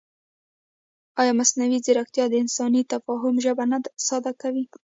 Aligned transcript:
ایا 1.21 1.33
مصنوعي 1.39 1.79
ځیرکتیا 1.85 2.25
د 2.29 2.33
انساني 2.43 2.81
تفاهم 2.93 3.35
ژبه 3.45 3.63
نه 3.71 3.77
ساده 4.07 4.31
کوي؟ 4.41 4.65